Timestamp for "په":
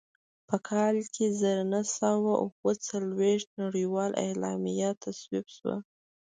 0.47-0.55